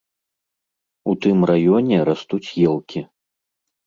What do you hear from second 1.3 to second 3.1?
раёне растуць елкі.